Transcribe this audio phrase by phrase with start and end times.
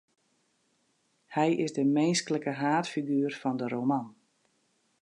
[1.35, 4.07] Hy is de minsklike haadfiguer fan de roman.